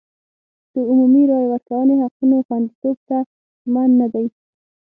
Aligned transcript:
د 0.73 0.75
عمومي 0.89 1.23
رایې 1.31 1.47
ورکونې 1.49 1.95
حقونو 2.03 2.37
خوندیتوب 2.47 2.97
ته 3.07 3.17
ژمن 3.63 3.89
نه 4.01 4.07
دی. 4.13 4.25